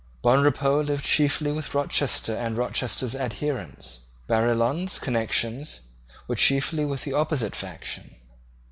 [0.23, 3.99] Bonrepaux lived chiefly with Rochester and Rochester's adherents.
[4.25, 5.81] Barillon's connections
[6.27, 8.15] were chiefly with the opposite faction.